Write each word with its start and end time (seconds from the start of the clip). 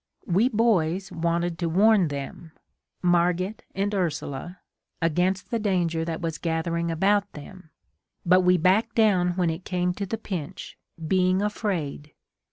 "We 0.25 0.49
boys 0.49 1.11
wanted 1.11 1.59
to 1.59 1.69
warn 1.69 2.07
them"— 2.07 2.53
Marget 3.13 3.61
and 3.75 3.93
Ursula, 3.93 4.57
against 4.99 5.51
the 5.51 5.59
danger 5.59 6.03
that 6.03 6.21
was 6.21 6.39
gathering 6.39 6.89
about 6.89 7.31
them— 7.33 7.69
"but 8.25 8.41
we 8.41 8.57
backed 8.57 8.95
down 8.95 9.33
when 9.35 9.51
it 9.51 9.63
came 9.63 9.93
to 9.93 10.07
the 10.07 10.17
pinch, 10.17 10.75
being 11.07 11.43
afraid. 11.43 12.13